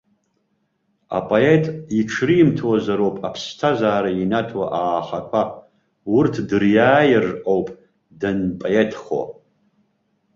[1.17, 1.65] Апоет
[1.99, 5.43] иҽримҭозароуп аԥсҭазаара инаҭо аахақәа,
[6.15, 7.67] урҭ дыриааир ауп
[8.19, 9.21] данпоетхо.